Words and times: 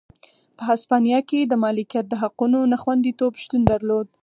په 0.57 0.63
هسپانیا 0.69 1.19
کې 1.29 1.39
د 1.45 1.53
مالکیت 1.63 2.05
د 2.09 2.13
حقونو 2.21 2.59
نه 2.71 2.77
خوندیتوب 2.81 3.33
شتون 3.43 3.61
درلود. 3.71 4.07